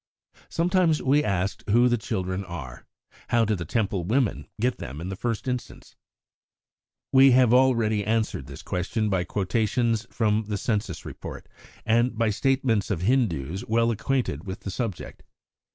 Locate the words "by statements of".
12.17-13.01